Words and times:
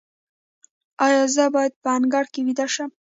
ایا 1.05 1.23
زه 1.35 1.43
باید 1.55 1.73
په 1.83 1.89
انګړ 1.97 2.25
کې 2.33 2.41
ویده 2.47 2.65
شم؟ 2.73 2.89